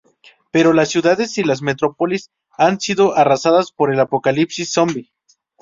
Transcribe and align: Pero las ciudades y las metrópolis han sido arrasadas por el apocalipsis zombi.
Pero 0.51 0.73
las 0.73 0.89
ciudades 0.89 1.37
y 1.37 1.43
las 1.43 1.61
metrópolis 1.61 2.31
han 2.57 2.79
sido 2.79 3.15
arrasadas 3.15 3.71
por 3.71 3.93
el 3.93 3.99
apocalipsis 3.99 4.73
zombi. 4.73 5.11